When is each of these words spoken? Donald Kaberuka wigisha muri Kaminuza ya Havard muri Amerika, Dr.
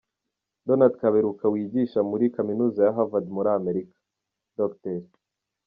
Donald 0.67 0.93
Kaberuka 1.01 1.45
wigisha 1.53 1.99
muri 2.09 2.25
Kaminuza 2.35 2.79
ya 2.85 2.95
Havard 2.97 3.27
muri 3.35 3.49
Amerika, 3.59 3.95
Dr. 4.57 4.99